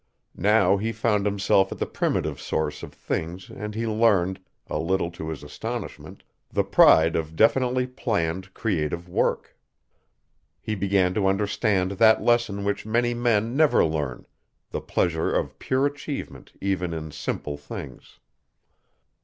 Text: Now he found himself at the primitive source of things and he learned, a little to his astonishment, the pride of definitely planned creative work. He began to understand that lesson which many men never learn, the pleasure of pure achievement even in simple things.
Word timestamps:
Now 0.35 0.77
he 0.77 0.91
found 0.91 1.27
himself 1.27 1.71
at 1.71 1.77
the 1.77 1.85
primitive 1.85 2.41
source 2.41 2.81
of 2.81 2.91
things 2.91 3.51
and 3.51 3.75
he 3.75 3.85
learned, 3.85 4.39
a 4.65 4.79
little 4.79 5.11
to 5.11 5.29
his 5.29 5.43
astonishment, 5.43 6.23
the 6.49 6.63
pride 6.63 7.15
of 7.15 7.35
definitely 7.35 7.85
planned 7.85 8.51
creative 8.55 9.07
work. 9.07 9.55
He 10.59 10.73
began 10.73 11.13
to 11.13 11.27
understand 11.27 11.91
that 11.91 12.19
lesson 12.19 12.63
which 12.63 12.83
many 12.83 13.13
men 13.13 13.55
never 13.55 13.85
learn, 13.85 14.25
the 14.71 14.81
pleasure 14.81 15.31
of 15.31 15.59
pure 15.59 15.85
achievement 15.85 16.53
even 16.59 16.95
in 16.95 17.11
simple 17.11 17.55
things. 17.55 18.17